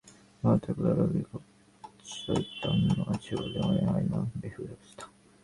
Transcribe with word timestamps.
ভালো 0.43 0.57
থাকিলেও 0.59 0.93
রোগীর 0.99 1.25
খুব 1.31 1.43
চৈতন্য 2.13 2.87
আছে 3.07 3.31
বলিয়া 3.35 3.63
মনে 3.67 3.83
হয় 3.89 4.05
না, 4.11 4.19
বেহুঁশ 4.35 4.69
অবস্থা। 4.69 5.05